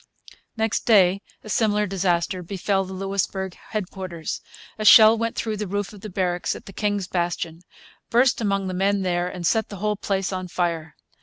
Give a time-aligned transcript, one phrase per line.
[0.57, 4.41] Next day a similar disaster befell the Louisbourg headquarters.
[4.79, 7.61] A shell went through the roof of the barracks at the King's Bastion,
[8.09, 10.95] burst among the men there, and set the whole place on fire.